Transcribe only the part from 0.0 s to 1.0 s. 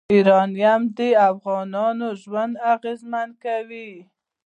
یورانیم د